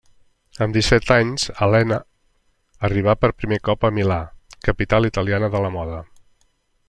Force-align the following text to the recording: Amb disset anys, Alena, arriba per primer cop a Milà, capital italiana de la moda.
Amb 0.65 0.77
disset 0.77 1.11
anys, 1.15 1.43
Alena, 1.65 1.99
arriba 2.89 3.15
per 3.25 3.31
primer 3.43 3.61
cop 3.69 3.87
a 3.89 3.93
Milà, 3.99 4.19
capital 4.69 5.11
italiana 5.11 5.51
de 5.57 5.63
la 5.67 5.75
moda. 5.79 6.01